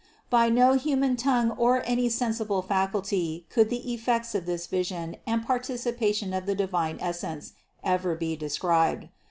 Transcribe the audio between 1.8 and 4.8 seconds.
any sensible faculty could the effects of this